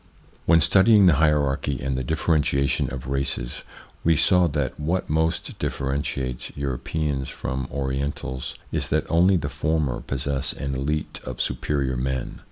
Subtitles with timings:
[0.47, 3.61] WHEN studying the hierarchy and the differ entiation of races,
[4.03, 10.53] we saw that what most differentiates Europeans from Orientals is that only the former possess
[10.53, 12.39] an elite of superior men.